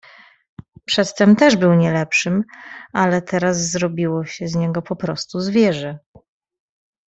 "Przedtem 0.85 1.35
też 1.35 1.55
był 1.55 1.73
nie 1.73 1.91
lepszym, 1.93 2.43
ale 2.93 3.21
teraz 3.21 3.71
zrobiło 3.71 4.25
się 4.25 4.47
z 4.47 4.55
niego 4.55 4.81
poprostu 4.81 5.39
zwierzę." 5.39 5.99